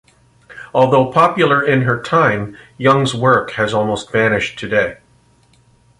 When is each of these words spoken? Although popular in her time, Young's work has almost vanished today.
Although 0.73 1.11
popular 1.11 1.61
in 1.63 1.83
her 1.83 2.01
time, 2.01 2.57
Young's 2.75 3.13
work 3.13 3.51
has 3.51 3.71
almost 3.71 4.11
vanished 4.11 4.57
today. 4.57 4.97